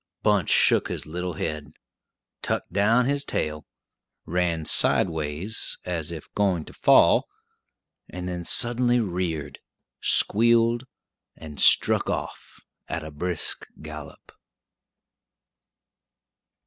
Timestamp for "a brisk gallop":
13.03-14.31